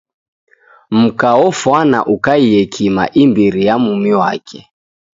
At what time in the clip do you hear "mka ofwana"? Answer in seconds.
1.01-1.99